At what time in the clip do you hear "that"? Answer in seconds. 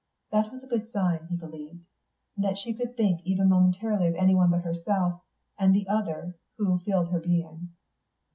0.31-0.51, 2.35-2.57